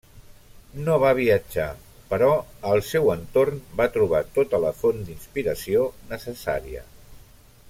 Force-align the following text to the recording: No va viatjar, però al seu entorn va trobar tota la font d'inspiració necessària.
No 0.85 0.95
va 1.03 1.11
viatjar, 1.19 1.67
però 2.13 2.31
al 2.71 2.83
seu 2.89 3.11
entorn 3.17 3.61
va 3.83 3.89
trobar 3.99 4.25
tota 4.39 4.61
la 4.67 4.75
font 4.81 5.07
d'inspiració 5.11 5.89
necessària. 6.15 6.87